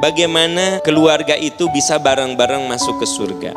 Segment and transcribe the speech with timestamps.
[0.00, 3.52] bagaimana keluarga itu bisa bareng-bareng masuk ke surga.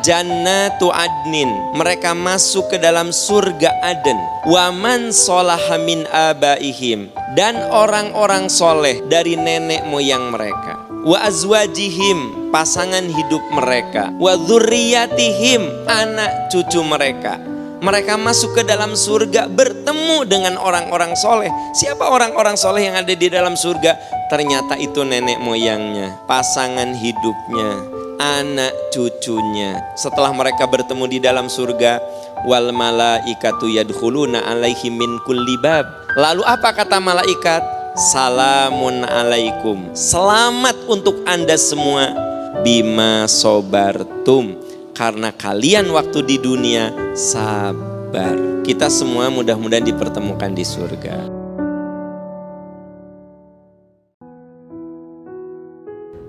[0.00, 4.16] Jannatu adnin, mereka masuk ke dalam surga Aden.
[4.48, 10.80] Waman solahamin abaihim dan orang-orang soleh dari nenek moyang mereka.
[11.04, 14.08] Wa azwajihim, pasangan hidup mereka.
[14.16, 17.36] Wa anak cucu mereka.
[17.80, 21.48] Mereka masuk ke dalam surga bertemu dengan orang-orang soleh.
[21.72, 23.96] Siapa orang-orang soleh yang ada di dalam surga?
[24.28, 27.80] Ternyata itu nenek moyangnya, pasangan hidupnya,
[28.20, 29.80] anak cucunya.
[29.96, 32.04] Setelah mereka bertemu di dalam surga,
[32.44, 35.88] wal malaikatu yadkhuluna alaihi min kulli bab.
[36.20, 37.64] Lalu apa kata malaikat?
[37.96, 39.96] Salamun alaikum.
[39.96, 42.12] Selamat untuk Anda semua
[42.60, 44.69] bima sobartum.
[45.00, 48.36] Karena kalian waktu di dunia sabar.
[48.60, 51.24] Kita semua mudah-mudahan dipertemukan di surga.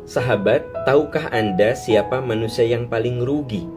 [0.07, 3.67] Sahabat, tahukah Anda siapa manusia yang paling rugi?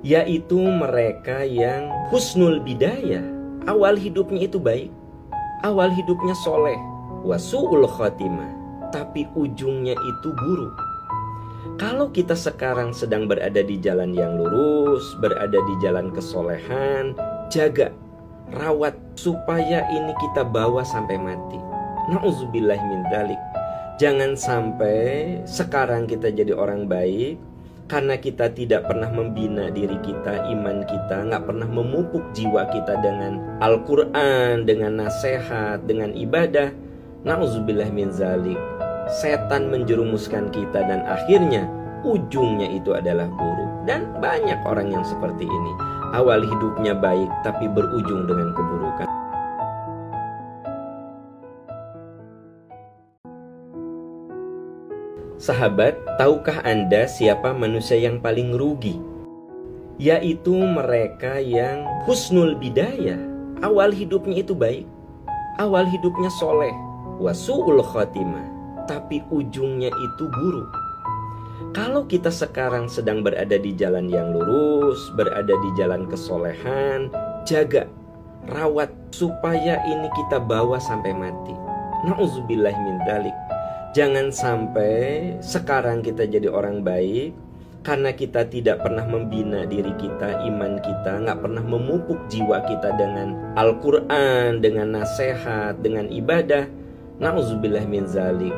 [0.00, 3.28] Yaitu mereka yang husnul bidayah.
[3.68, 4.88] Awal hidupnya itu baik.
[5.68, 6.80] Awal hidupnya soleh.
[7.28, 8.56] Wasu'ul khotimah.
[8.88, 10.87] Tapi ujungnya itu buruk.
[11.78, 17.14] Kalau kita sekarang sedang berada di jalan yang lurus, berada di jalan kesolehan,
[17.50, 17.94] jaga,
[18.54, 21.58] rawat supaya ini kita bawa sampai mati.
[22.08, 23.40] Nauzubillah min dalik.
[23.98, 27.36] Jangan sampai sekarang kita jadi orang baik
[27.88, 33.58] karena kita tidak pernah membina diri kita, iman kita, nggak pernah memupuk jiwa kita dengan
[33.58, 36.70] Al-Quran, dengan nasihat, dengan ibadah.
[37.26, 38.77] Nauzubillah min zalik.
[39.08, 41.64] Setan menjerumuskan kita dan akhirnya
[42.04, 43.88] ujungnya itu adalah buruk.
[43.88, 45.72] Dan banyak orang yang seperti ini.
[46.12, 49.08] Awal hidupnya baik tapi berujung dengan keburukan.
[55.40, 59.00] Sahabat, tahukah Anda siapa manusia yang paling rugi?
[59.96, 63.16] Yaitu mereka yang husnul bidayah.
[63.64, 64.84] Awal hidupnya itu baik.
[65.56, 66.76] Awal hidupnya soleh.
[67.16, 68.57] Wasu'ul khotimah.
[68.88, 70.72] Tapi ujungnya itu buruk.
[71.76, 77.12] Kalau kita sekarang sedang berada di jalan yang lurus, berada di jalan kesolehan,
[77.44, 77.84] jaga,
[78.48, 81.52] rawat supaya ini kita bawa sampai mati.
[82.08, 83.36] Nauzubillah min dalik.
[83.92, 87.36] Jangan sampai sekarang kita jadi orang baik
[87.82, 93.56] karena kita tidak pernah membina diri kita, iman kita, nggak pernah memupuk jiwa kita dengan
[93.56, 96.68] Al-Quran, dengan nasihat, dengan ibadah.
[97.18, 98.54] Nauzubillah min zalik.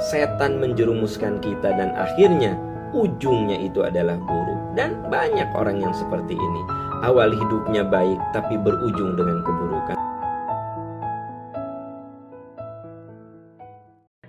[0.00, 2.56] Setan menjerumuskan kita dan akhirnya
[2.96, 4.60] ujungnya itu adalah buruk.
[4.72, 6.62] Dan banyak orang yang seperti ini.
[7.04, 9.98] Awal hidupnya baik tapi berujung dengan keburukan.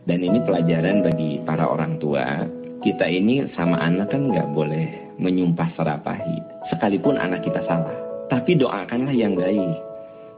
[0.04, 2.44] Dan ini pelajaran bagi para orang tua.
[2.84, 6.44] Kita ini sama anak kan nggak boleh menyumpah serapahi.
[6.68, 7.96] Sekalipun anak kita salah.
[8.28, 9.80] Tapi doakanlah yang baik.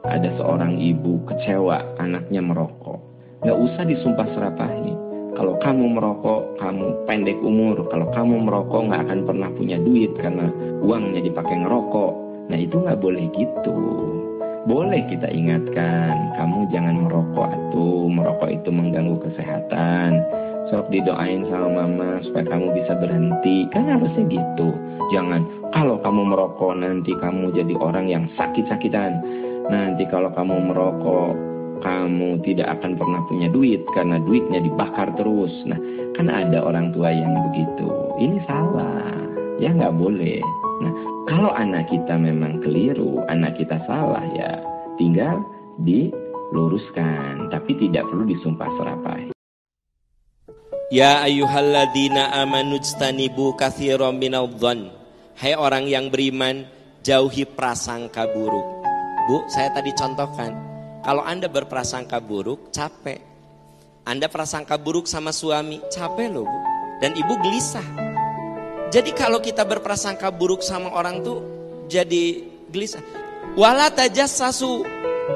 [0.05, 3.01] Ada seorang ibu kecewa anaknya merokok.
[3.41, 5.04] Nggak usah disumpah serapahi.
[5.35, 7.75] Kalau kamu merokok, kamu pendek umur.
[7.91, 10.47] Kalau kamu merokok nggak akan pernah punya duit karena
[10.79, 12.13] uangnya dipakai ngerokok.
[12.47, 13.77] Nah itu nggak boleh gitu.
[14.65, 20.23] Boleh kita ingatkan, kamu jangan merokok atau merokok itu mengganggu kesehatan.
[20.73, 23.69] Sok didoain sama mama supaya kamu bisa berhenti.
[23.69, 24.73] Kan harusnya gitu.
[25.13, 29.21] Jangan, kalau kamu merokok nanti kamu jadi orang yang sakit-sakitan.
[29.69, 31.37] Nanti kalau kamu merokok,
[31.83, 35.51] kamu tidak akan pernah punya duit karena duitnya dibakar terus.
[35.67, 35.79] Nah,
[36.15, 37.89] kan ada orang tua yang begitu.
[38.19, 39.15] Ini salah.
[39.59, 40.39] Ya nggak boleh.
[40.83, 40.93] Nah,
[41.31, 44.59] kalau anak kita memang keliru, anak kita salah ya
[44.99, 45.39] tinggal
[45.81, 49.31] diluruskan, tapi tidak perlu disumpah serapai.
[50.93, 54.93] Ya ayyuhalladzina amanu jtanibu katsiran minadh-dhann.
[55.35, 56.63] Hai orang yang beriman,
[57.03, 58.67] jauhi prasangka buruk.
[59.25, 60.53] Bu, saya tadi contohkan,
[61.05, 63.21] kalau Anda berprasangka buruk, capek.
[64.09, 66.59] Anda prasangka buruk sama suami, capek loh, Bu.
[66.97, 67.85] Dan Ibu gelisah.
[68.89, 71.45] Jadi kalau kita berprasangka buruk sama orang tuh
[71.85, 72.41] jadi
[72.73, 73.05] gelisah.
[73.53, 74.81] Wala tajassasu.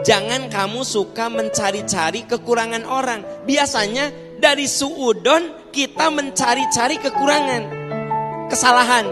[0.01, 3.21] Jangan kamu suka mencari-cari kekurangan orang.
[3.45, 4.09] Biasanya
[4.41, 7.63] dari suudon kita mencari-cari kekurangan.
[8.49, 9.05] Kesalahan.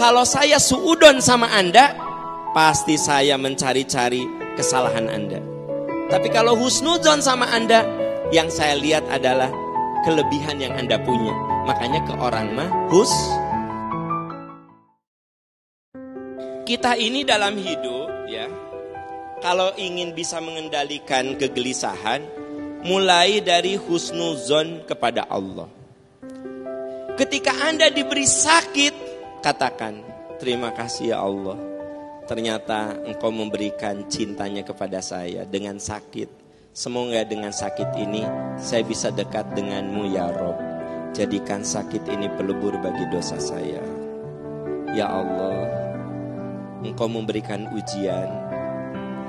[0.00, 1.92] Kalau saya suudon sama Anda,
[2.56, 4.24] pasti saya mencari-cari
[4.56, 5.57] kesalahan Anda.
[6.08, 7.84] Tapi kalau husnuzon sama Anda,
[8.32, 9.52] yang saya lihat adalah
[10.08, 11.32] kelebihan yang Anda punya.
[11.68, 13.12] Makanya ke orang mah hus
[16.64, 18.44] kita ini dalam hidup ya
[19.40, 22.24] kalau ingin bisa mengendalikan kegelisahan
[22.84, 25.68] mulai dari husnuzon kepada Allah
[27.18, 28.94] Ketika Anda diberi sakit,
[29.42, 30.06] katakan,
[30.38, 31.58] terima kasih ya Allah.
[32.28, 36.28] Ternyata engkau memberikan cintanya kepada saya dengan sakit.
[36.76, 38.20] Semoga dengan sakit ini
[38.60, 40.60] saya bisa dekat denganmu ya Rob.
[41.16, 43.80] Jadikan sakit ini pelebur bagi dosa saya.
[44.92, 45.72] Ya Allah,
[46.84, 48.28] engkau memberikan ujian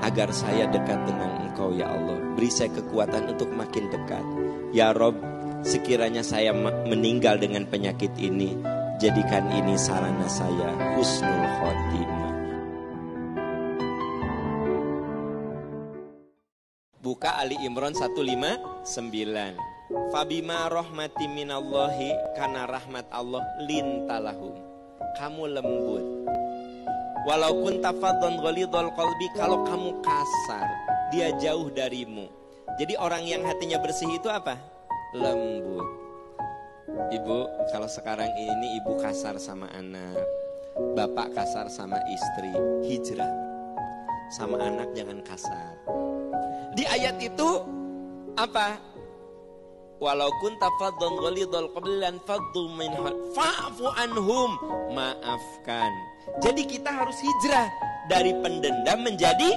[0.03, 2.19] agar saya dekat dengan engkau ya Allah.
[2.35, 4.25] Beri saya kekuatan untuk makin dekat.
[4.75, 5.15] Ya Rob,
[5.63, 6.51] sekiranya saya
[6.83, 8.59] meninggal dengan penyakit ini,
[8.99, 10.67] jadikan ini sarana saya
[10.99, 12.18] husnul khotimah.
[16.99, 18.83] Buka Ali Imran 159.
[20.11, 24.59] Fabima rahmati minallahi karena rahmat Allah lintalahum.
[25.15, 26.03] Kamu lembut.
[27.23, 30.67] Walaupun tafadhon ghalidhal qalbi kalau kamu kasar,
[31.07, 32.27] dia jauh darimu.
[32.75, 34.59] Jadi orang yang hatinya bersih itu apa?
[35.15, 35.87] Lembut.
[37.15, 37.39] Ibu,
[37.71, 40.19] kalau sekarang ini ibu kasar sama anak,
[40.99, 42.51] bapak kasar sama istri,
[42.91, 43.31] hijrah.
[44.35, 45.79] Sama anak jangan kasar.
[46.79, 47.59] Di ayat itu
[48.39, 48.79] apa?
[49.99, 52.87] Walau kunta faddan ghalidhal qablan faddu min
[53.35, 54.55] fa'fu anhum.
[54.95, 55.91] Maafkan.
[56.39, 57.67] Jadi kita harus hijrah
[58.07, 59.51] dari pendendam menjadi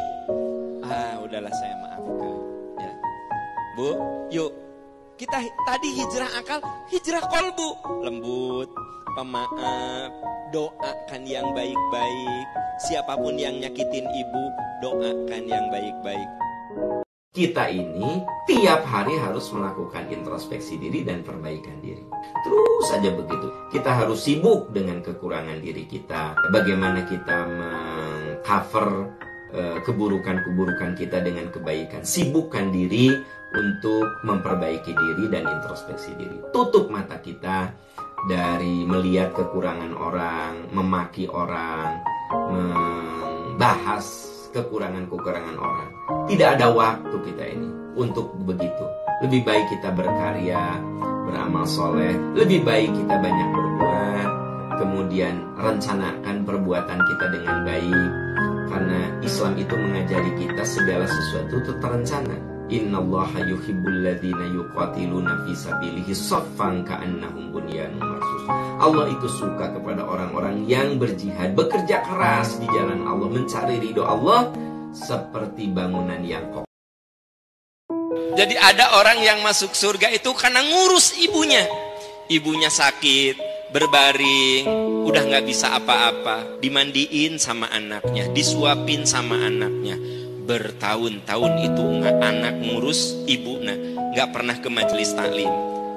[0.83, 2.35] ah udahlah saya maafkan
[2.83, 2.93] ya.
[3.79, 3.91] Bu,
[4.35, 4.51] yuk
[5.15, 6.59] kita tadi hijrah akal,
[6.91, 8.67] hijrah kolbu, lembut,
[9.15, 10.11] pemaaf,
[10.51, 12.47] doakan yang baik-baik.
[12.83, 14.45] Siapa pun yang nyakitin ibu,
[14.83, 16.42] doakan yang baik-baik.
[17.33, 22.05] Kita ini tiap hari harus melakukan introspeksi diri dan perbaikan diri.
[22.45, 23.49] Terus saja begitu.
[23.73, 26.37] Kita harus sibuk dengan kekurangan diri kita.
[26.53, 29.17] Bagaimana kita mengcover
[29.49, 32.05] uh, keburukan-keburukan kita dengan kebaikan.
[32.05, 33.17] Sibukkan diri
[33.57, 36.37] untuk memperbaiki diri dan introspeksi diri.
[36.53, 37.73] Tutup mata kita
[38.29, 41.97] dari melihat kekurangan orang, memaki orang,
[42.29, 45.91] membahas kekurangan-kekurangan orang.
[46.29, 48.85] Tidak ada waktu kita ini untuk begitu.
[49.25, 50.77] Lebih baik kita berkarya,
[51.29, 54.29] beramal soleh, lebih baik kita banyak berbuat,
[54.77, 58.11] kemudian rencanakan perbuatan kita dengan baik.
[58.73, 62.37] Karena Islam itu mengajari kita segala sesuatu itu terencana.
[62.73, 65.53] Inna allaha yuhibbul ladhina yuqatiluna fi
[66.17, 67.53] saffan ka'annahum.
[68.83, 74.51] Allah itu suka kepada orang-orang yang berjihad, bekerja keras di jalan Allah, mencari ridho Allah
[74.91, 76.69] seperti bangunan yang kokoh.
[78.33, 81.69] Jadi ada orang yang masuk surga itu karena ngurus ibunya.
[82.33, 83.37] Ibunya sakit,
[83.77, 84.65] berbaring,
[85.05, 90.01] udah nggak bisa apa-apa, dimandiin sama anaknya, disuapin sama anaknya
[90.43, 93.79] bertahun-tahun itu nggak anak ngurus ibu nah
[94.13, 95.51] nggak pernah ke majelis taklim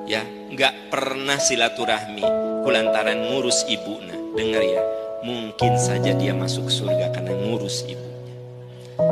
[0.05, 2.23] ya nggak pernah silaturahmi.
[2.65, 4.81] Kulantaran ngurus ibu nah dengar ya
[5.25, 8.33] mungkin saja dia masuk surga karena ngurus ibunya.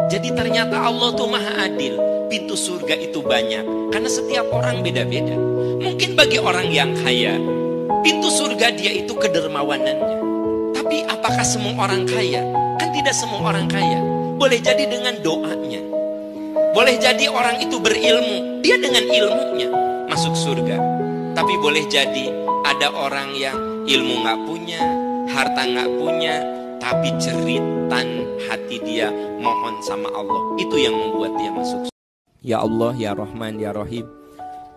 [0.10, 1.98] Jadi ternyata Allah tuh maha adil.
[2.30, 5.38] Pintu surga itu banyak karena setiap orang beda-beda.
[5.82, 7.38] Mungkin bagi orang yang kaya
[8.02, 10.18] pintu surga dia itu kedermawanannya.
[10.74, 12.42] Tapi apakah semua orang kaya?
[12.82, 14.02] Kan tidak semua orang kaya.
[14.38, 15.82] Boleh jadi dengan doanya.
[16.74, 19.83] Boleh jadi orang itu berilmu, dia dengan ilmunya
[20.14, 20.78] masuk surga.
[21.34, 22.30] Tapi boleh jadi
[22.70, 23.58] ada orang yang
[23.90, 24.82] ilmu nggak punya,
[25.34, 26.36] harta nggak punya,
[26.78, 29.10] tapi ceritan hati dia
[29.42, 30.54] mohon sama Allah.
[30.62, 31.90] Itu yang membuat dia masuk.
[32.46, 34.06] Ya Allah, ya Rahman, ya Rahim.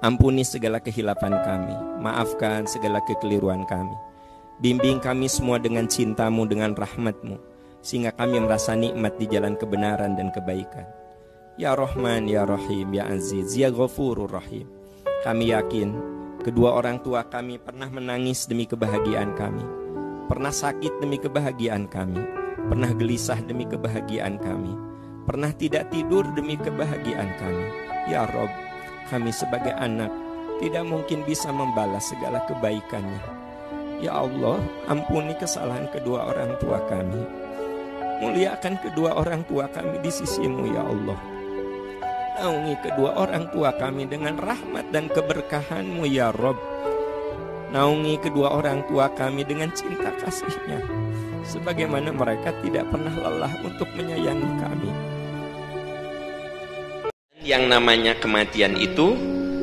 [0.00, 3.93] Ampuni segala kehilapan kami, maafkan segala kekeliruan kami.
[4.64, 7.37] Bimbing kami semua dengan cintamu, dengan rahmatmu
[7.85, 10.88] sehingga kami merasa nikmat di jalan kebenaran dan kebaikan.
[11.61, 14.75] Ya Rahman, Ya Rahim, Ya Aziz, Ya Ghafurur Rahim.
[15.26, 15.90] Kami yakin
[16.47, 19.66] kedua orang tua kami pernah menangis demi kebahagiaan kami,
[20.30, 22.23] pernah sakit demi kebahagiaan kami,
[22.71, 24.78] pernah gelisah demi kebahagiaan kami,
[25.26, 27.66] pernah tidak tidur demi kebahagiaan kami.
[28.06, 28.47] Ya Rob,
[29.11, 30.14] kami sebagai anak
[30.62, 33.18] tidak mungkin bisa membalas segala kebaikannya.
[33.99, 37.26] Ya Allah, ampuni kesalahan kedua orang tua kami.
[38.23, 41.18] Muliakan kedua orang tua kami di sisimu ya Allah.
[42.37, 46.61] Naungi kedua orang tua kami dengan rahmat dan keberkahanmu ya Rob.
[47.73, 50.85] Naungi kedua orang tua kami dengan cinta kasihnya.
[51.49, 54.90] Sebagaimana mereka tidak pernah lelah untuk menyayangi kami.
[57.40, 59.16] Yang namanya kematian itu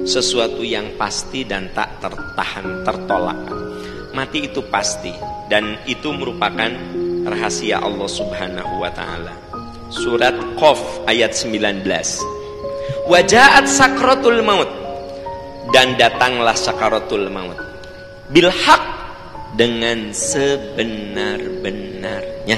[0.09, 3.37] sesuatu yang pasti dan tak tertahan, tertolak.
[4.17, 5.13] Mati itu pasti
[5.45, 6.73] dan itu merupakan
[7.29, 9.37] rahasia Allah Subhanahu wa taala.
[9.93, 12.42] Surat Qaf ayat 19.
[13.03, 14.71] Wajahat sakratul maut
[15.75, 17.59] dan datanglah sakaratul maut.
[18.31, 18.79] bilhak
[19.59, 22.55] dengan sebenar-benarnya.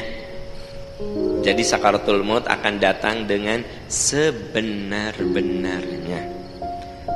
[1.41, 6.21] Jadi sakaratul maut akan datang dengan sebenar-benarnya.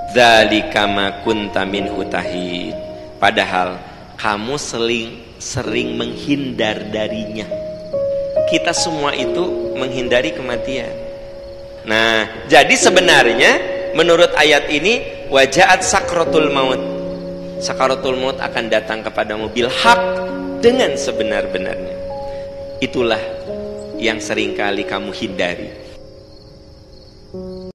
[0.09, 2.73] Dzalika ma kunta minhu tahid.
[3.21, 3.77] Padahal
[4.17, 7.45] kamu sering sering menghindar darinya.
[8.49, 11.08] Kita semua itu menghindari kematian.
[11.87, 13.51] Nah, jadi sebenarnya
[13.95, 16.81] menurut ayat ini wajahat sakratul maut.
[17.59, 19.99] Sakaratul maut akan datang kepadamu bil hak
[20.59, 21.95] dengan sebenar-benarnya.
[22.79, 23.19] Itulah
[23.99, 25.88] yang sering kali kamu hindari.